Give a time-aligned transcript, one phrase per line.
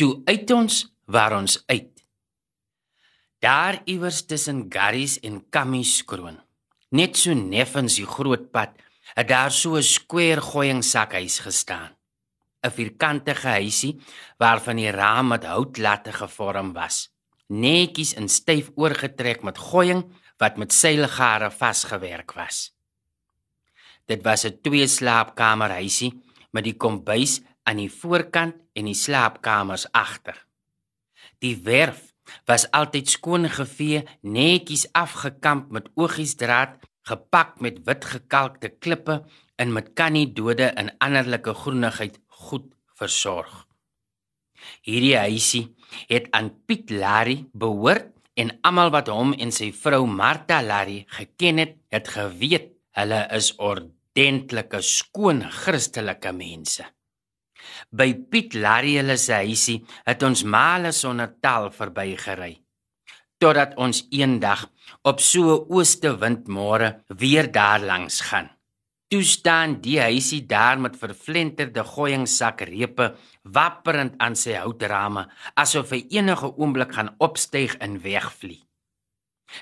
[0.00, 0.76] Toe uit ons
[1.12, 1.90] waar ons uit.
[3.44, 6.38] Daar iewers tussen Garries en Kammieskroon,
[6.96, 8.72] net so neffens die groot pad,
[9.12, 11.92] het daar so 'n square gooiingsakhuis gestaan.
[12.64, 14.00] 'n Vierkantige huisie
[14.38, 17.12] waarvan die raam met houtlatte gevorm was,
[17.48, 20.04] netjies in styf oorgetrek met gooiing
[20.38, 22.72] wat met seilgare vasgewerk was.
[24.06, 26.22] Dit was 'n twee slaapkamer huisie
[26.52, 30.36] met die kombuis aan die voorkant en die slaapkamers agter.
[31.40, 32.10] Die werf
[32.46, 39.22] was altyd skoon gevee, netjies afgekamp met oogiesdraad, gepak met wit gekalkte klippe
[39.56, 42.70] en met kanniedode en anderlike groenigheid goed
[43.00, 43.66] versorg.
[44.84, 45.64] Hierdie huisie
[46.08, 51.60] het aan Piet Larry behoort en almal wat hom en sy vrou Martha Larry geken
[51.64, 52.70] het, het geweet
[53.00, 56.84] hulle is ordentlike skoon Christelike mense.
[57.90, 62.60] By Piet Larry hulle se huisie het ons male sonder tel verbygery.
[63.40, 64.68] Totdat ons eendag
[65.02, 68.50] op so 'n oostewindmôre weer daar langs gaan.
[69.10, 75.24] Toe staan die huisie daar met verflenterde gooiingssakrepe wapperend aan sy houtrame
[75.54, 78.62] asof hy enige oomblik gaan opstyg en wegvlieg.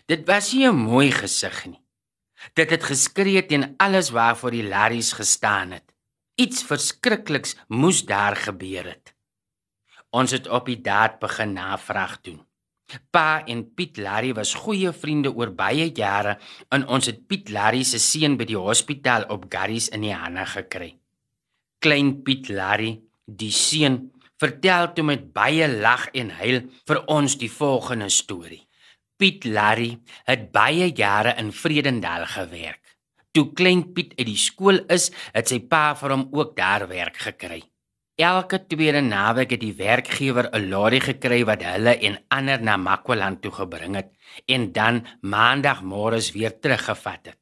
[0.06, 1.80] Dit was nie 'n mooi gesig nie.
[2.55, 5.97] Dit het geskree teen alles waarvoor die Larrys gestaan het.
[6.39, 9.11] Iets verskrikliks moes daar gebeur het.
[10.14, 12.39] Ons het op die daad begin navraag doen.
[13.11, 16.36] Pa en Piet Larry was goeie vriende oor baie jare
[16.70, 20.47] en ons het Piet Larry se seun by die hospitaal op Garries in die hande
[20.47, 20.92] gekry.
[21.83, 22.95] Klein Piet Larry,
[23.27, 23.98] die seun,
[24.39, 28.62] vertel toe met baie lag en huil vir ons die volgende storie.
[29.19, 29.97] Piet Larry
[30.30, 32.88] het baie jare in Vredendal gewerk.
[33.39, 37.20] Toe klein Piet uit die skool is, het sy pa vir hom ook daar werk
[37.22, 37.61] gekry.
[38.19, 43.39] Elke tweede naweek het die werkgewer 'n lorry gekry wat hulle en ander na Makwaland
[43.42, 44.11] toe gebring het
[44.55, 47.39] en dan maandagmôre weer teruggevat het.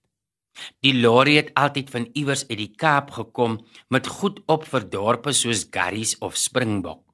[0.84, 5.32] Die lorry het altyd van iewers uit die Kaap gekom met goed op vir dorpe
[5.32, 7.04] soos Garries of Springbok.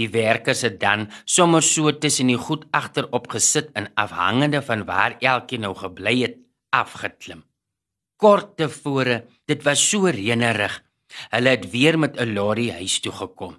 [0.00, 5.18] Die werkers het dan sommer so tussen die goed agterop gesit en afhangende van waar
[5.20, 6.36] elkeen nou gebly het,
[6.70, 7.44] afgeklim
[8.18, 10.74] kort tevore, dit was so reënerig.
[11.32, 13.54] Hulle het weer met 'n lorry huis toe gekom.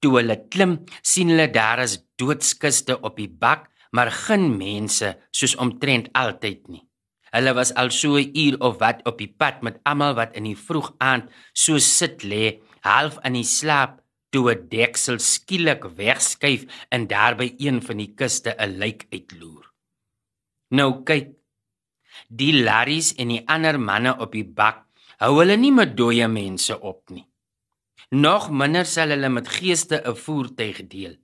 [0.00, 5.56] Toe hulle klim, sien hulle daar is doodskiste op die bak, maar geen mense soos
[5.56, 6.84] omtrent altyd nie.
[7.30, 10.44] Hulle was al so 'n uur of wat op die pad met almal wat in
[10.44, 16.66] die vroeg aand so sit lê, half in die slaap, toe 'n deksel skielik wegskuif
[16.90, 19.64] en daarby een van die kiste 'n lijk uitloer.
[20.70, 21.39] Nou kyk,
[22.28, 24.86] Die Larrys en die ander manne op die bak
[25.20, 27.26] hou hulle nie met dooie mense op nie.
[28.10, 31.16] Nog minder sal hulle met geeste 'n voertuig deel.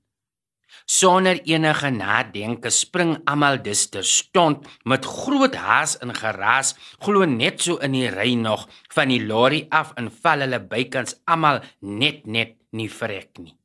[0.86, 7.62] Sonder enige nadenke spring almal dus ter stond met groot haas en geraas, glo net
[7.62, 12.26] so in die ry nog van die lorry af en val hulle bykans almal net
[12.26, 13.56] net nie vrek nie.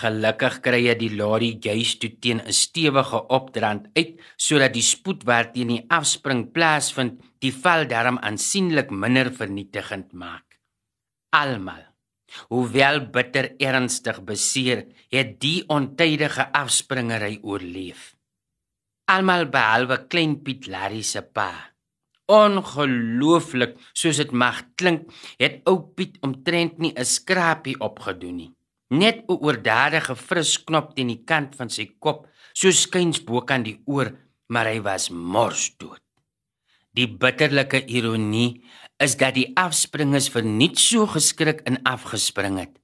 [0.00, 4.12] Gelukkig kry hy die lorry juis toe teen 'n stewige opdrand uit
[4.46, 10.56] sodat die spoed waarteen die afspring plaasvind die val darm aansienlik minder vernietigend maak.
[11.36, 11.84] Almal,
[12.48, 18.14] hoewel bitter ernstig beseer, het die ontydige afspringery oorleef.
[19.12, 21.50] Almal behalwe klein Piet Larry se pa.
[22.30, 28.52] Ongelooflik, soos dit mag klink, het ou Piet omtrent nie 'n skrapie opgedoen nie
[28.90, 33.62] net 'n oordadige fris knop teen die kant van sy kop, so skuins bo kan
[33.62, 34.12] die oor,
[34.48, 36.02] maar hy was mors dood.
[36.92, 38.62] Die bitterlike ironie
[38.98, 42.74] is dat die afspringers verniet so geskrik en afgespring het.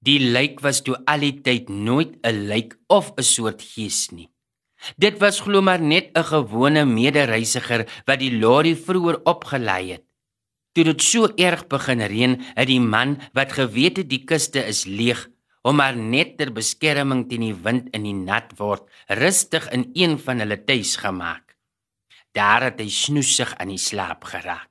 [0.00, 4.30] Die lijk was toe al die tyd nooit 'n lijk of 'n soort gees nie.
[4.96, 10.04] Dit was glo maar net 'n gewone medereisiger wat die lorry vroeër opgelei het.
[10.72, 14.84] Toe dit so erg begin reën, het die man wat geweet het die kuste is
[14.84, 15.28] leeg,
[15.62, 20.16] om maar net ter beskerming teen die wind in die nat word, rustig in een
[20.18, 21.56] van hulle tuis gemaak.
[22.36, 24.68] Daar het hy snoesig aan die slaap geraak.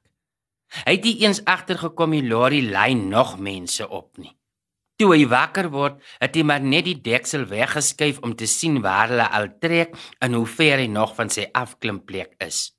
[0.86, 4.36] Hy het nie eens agtergekom die lorry lei nog mense op nie.
[5.00, 9.08] Toe hy wakker word, het hy maar net die deksel weggeskuif om te sien waar
[9.14, 12.74] hulle al trek en hoe ver hy nog van sy afklimplek is.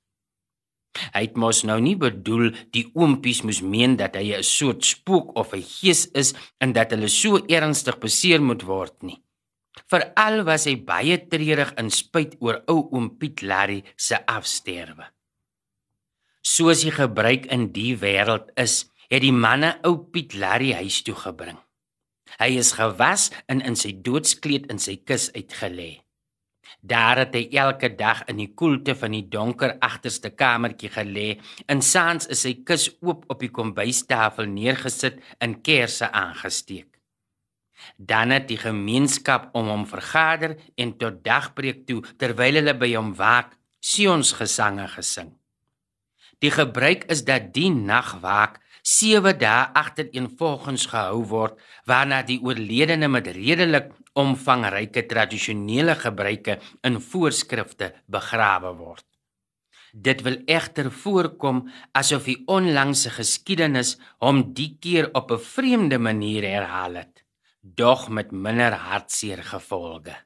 [1.15, 5.37] Hy het mos nou nie bedoel die oompies moes meen dat hy 'n soort spook
[5.37, 9.23] of 'n gees is en dat hulle so ernstig beseer moet word nie.
[9.91, 15.07] Veral was hy baie treurig en spyt oor ou oom Piet Larry se afsterwe.
[16.43, 21.15] Soos die gebruik in die wêreld is, het die manne ou Piet Larry huis toe
[21.15, 21.59] gebring.
[22.39, 26.01] Hy is gewas en in sy doodskleed in sy kus uitgelê.
[26.81, 31.29] Daar het hy elke dag in die koelte van die donker agterste kamertjie gelê.
[31.69, 36.89] In saans is sy kus oop op die kombuistafel neergesit en kersse aangesteek.
[37.97, 43.15] Dan het die gemeenskap om hom vergader en tot dagbreek toe terwyl hulle by hom
[43.17, 45.31] waak, Sions gesange gesing.
[46.45, 53.27] Die gebruik is dat die nagwaak 7 dae agtereenvolgens gehou word waarna die oorledene met
[53.37, 59.05] redelik omvangryke tradisionele gebruike in voorskrifte begrawe word.
[59.93, 61.65] Dit wil egter voorkom
[61.99, 67.25] asof die onlangse geskiedenis hom die keer op 'n vreemde manier herhaal het,
[67.61, 70.17] dog met minder hartseer gevolge.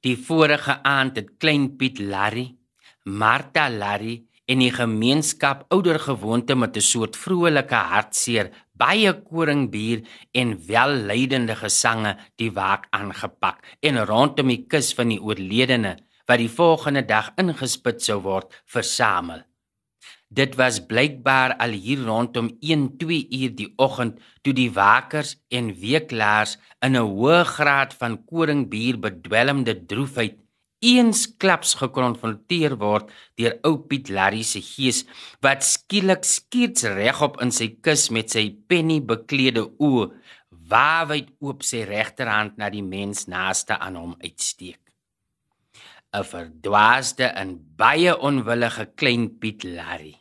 [0.00, 2.56] Die vorige aand het klein Piet Larry,
[3.04, 10.02] Martha Larry en die gemeenskap ouer gewoonte met 'n soort vrolike hartseer, baie koringbier
[10.32, 15.96] en welleidende gesange die waak aangepak en rondom die kus van die oorledene
[16.28, 19.42] wat die volgende dag ingespit sou word, versamel.
[20.28, 26.58] Dit was blykbaar al hier rondom 1-2 uur die oggend toe die wakers en weeklaars
[26.84, 30.36] in 'n hoë graad van koringbier bedwelmde droefheid
[30.84, 35.04] eensklaps gekonfronteer word deur ou Piet Larry se gees
[35.42, 40.06] wat skielik skiets regop in sy kus met sy penny beklede oë
[40.70, 44.80] waarwyd oop sy regterhand na die mens naaste aan hom uitsteek.
[46.14, 50.14] 'n verdwaasde en baie onwillige klein Piet Larry.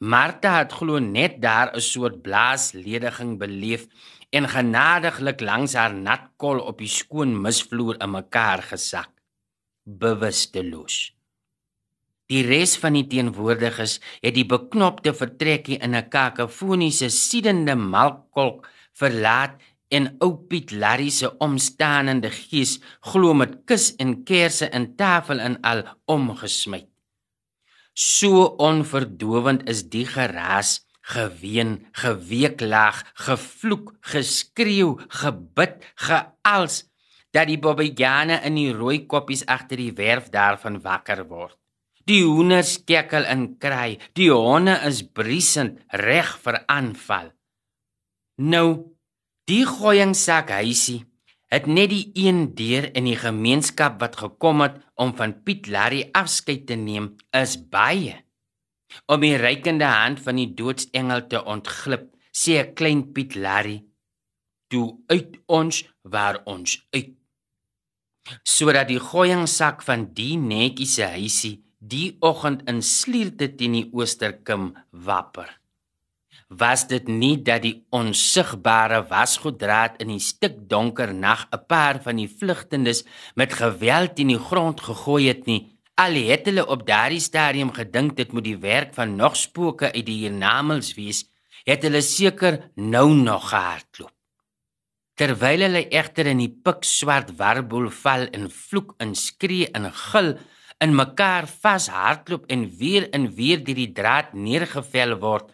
[0.00, 3.86] Martha het glo net daar 'n soort blaaslediging beleef
[4.30, 9.13] en genadiglik langs haar nat kol op die skoon misvloer in mekaar gesak
[9.84, 11.12] bewusteloos.
[12.32, 19.60] Die res van die teenwoordiges het die beknopte vertrekkie in 'n kakafoniese siedende melkkolk verlaat
[19.90, 25.60] en ou Piet Larry se omstaanende gees glo met kus en kersse en tafel en
[25.62, 26.86] al omgesmy.
[27.94, 36.84] So onverdowend is die geraas, geween, geweeklaag, gevloek, geskreeu, gebid, geals
[37.34, 41.58] dat die bobbejane in die rooi koppies agter die werf daarvan wakker word.
[42.06, 47.32] Die hoenders kekkel en kry, die honde is briesend reg vir aanval.
[48.44, 48.68] Nou,
[49.48, 51.00] die gooiingsak huisie
[51.54, 56.02] het net die een deur in die gemeenskap wat gekom het om van Piet Larry
[56.12, 58.16] afskeid te neem, is baie.
[59.10, 63.84] Om die reikende hand van die doodsengel te ontglip, sê 'n klein Piet Larry:
[64.70, 67.14] "Toe uit ons waar ons uit
[68.42, 74.72] sodat die gooiingsak van die netjie se huisie die oggend in slierte teen die oosterkim
[74.90, 75.50] wapper.
[76.48, 82.28] Was dit nie dat die onsigbare wasgoeddraad in die stikdonker nag 'n paar van die
[82.28, 83.04] vlugtendes
[83.34, 85.62] met geweld in die grond gegooi het nie?
[85.94, 90.06] Al het hulle op daardie stadium gedink dit moet die werk van nog spooke uit
[90.06, 91.24] die hiernamaals wees,
[91.64, 94.13] het hulle seker nou nog gehardloop.
[95.14, 100.32] Terwyl hulle egter in die pikswart warboel val en vloek en skree en gil
[100.82, 105.52] in mekaar vashardloop en weer en weer deur die draad neergevel word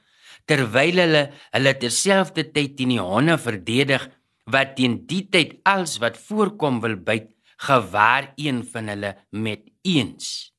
[0.48, 1.24] terwyl hulle
[1.54, 4.06] hulle terselfdertyd teen die honde verdedig
[4.54, 7.28] wat teen die tyd als wat voorkom wil byt
[7.66, 10.54] gewaar een van hulle met eens.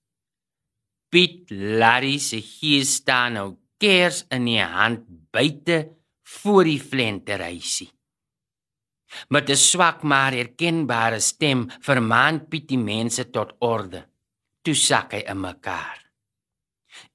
[1.11, 3.47] Piet Larry se hier staan nou
[3.81, 5.79] kers in die hand buite
[6.37, 7.89] voor die flenterhuisie
[9.29, 14.05] Met 'n swak maar erkenbare stem vermaan Piet die mense tot orde.
[14.61, 16.01] Toe sak hy in mekaar.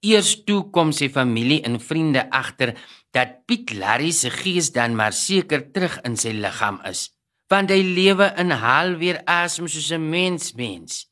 [0.01, 2.75] Eers toe kom sy familie en vriende agter
[3.11, 7.11] dat Piet Larry se gees dan maar seker terug in sy liggaam is,
[7.49, 11.07] want hy lewe in haal weer asem soos 'n mens mens.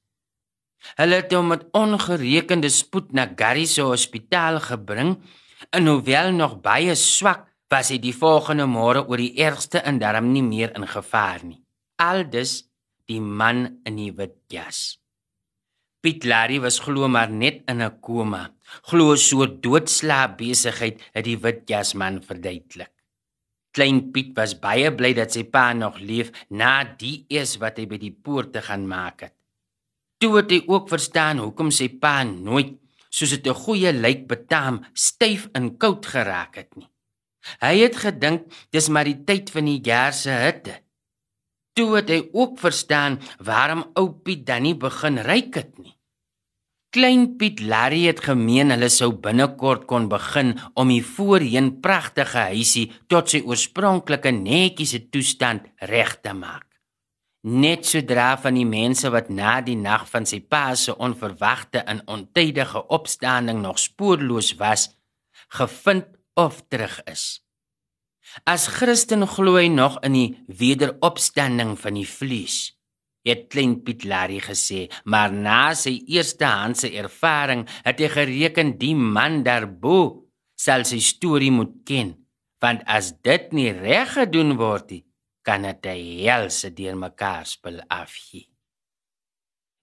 [0.99, 5.17] Hulle het hom met ongerekende spoed na Gary se hospitaal gebring
[5.71, 10.29] en hoewel nog baie swak was hy die volgende môre oor die ergste in darm
[10.31, 11.59] nie meer in gevaar nie.
[11.99, 12.61] Aldus
[13.11, 15.01] die man in die wit jas.
[16.05, 18.43] Piet Larry was glo maar net in 'n koma.
[18.89, 22.93] Glo so doodslaap besigheid het die wit jas man verduidelik.
[23.75, 27.87] Klein Piet was baie bly dat sy pa nog leef na die eers wat hy
[27.87, 29.35] by die poorte gaan maak het.
[30.21, 32.79] Toe het hy ook verstaan hoekom sy pa nooit
[33.11, 36.94] soos dit 'n goeie lijk betaam styf en koud geraak het nie.
[37.63, 40.79] Hy het gedink dis maar die tyd van die jaar se hitte.
[41.75, 45.95] Toe het hy ook verstaan waarom ou Piet dan nie begin ryk het nie.
[46.95, 52.85] Klein Piet Larry het gemeen hulle sou binnekort kon begin om die voorheen pragtige huisie
[53.11, 56.69] tot sy oorspronklike netjiese toestand reg te maak.
[57.45, 62.05] Net sodra van die mense wat na die nag van sy pa se onverwagte en
[62.07, 64.87] ontydige opstanding nog spoorloos was,
[65.59, 67.41] gevind of terug is.
[68.49, 72.75] As Christen glo hy nog in die wederopstanding van die vlees
[73.25, 78.93] het klein Piet Larry gesê, maar na sy eerste handse ervaring het hy gereken die
[78.95, 80.29] man daarbo
[80.61, 82.13] sal sy storie moet ken,
[82.61, 85.05] want as dit nie reg gedoen word nie,
[85.45, 85.89] kan dit
[86.25, 88.45] helse deurmekaar spil afgie.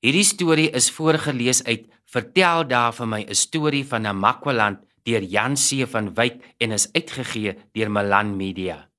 [0.01, 5.55] Hierdie storie is voorgeles uit Vertel daar vir my 'n storie van Namakwaland deur Jan
[5.55, 8.90] C van Wyk en is uitgegee deur Malan Media.